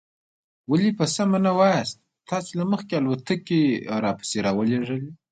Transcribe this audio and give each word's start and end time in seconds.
ولې 0.69 0.89
په 0.99 1.05
سمه 1.15 1.37
نه 1.45 1.51
وایاست؟ 1.59 1.95
تاسې 2.29 2.51
له 2.59 2.65
مخکې 2.71 2.93
الوتکې 2.97 3.61
را 4.03 4.11
پسې 4.19 4.37
را 4.45 4.51
ولېږلې. 4.57 5.09